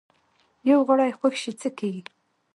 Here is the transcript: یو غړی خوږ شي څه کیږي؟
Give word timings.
یو 0.69 0.79
غړی 0.87 1.11
خوږ 1.17 1.33
شي 1.41 1.51
څه 1.61 1.69
کیږي؟ 1.79 2.03